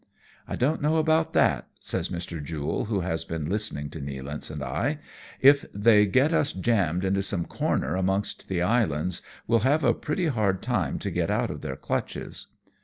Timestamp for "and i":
4.49-4.97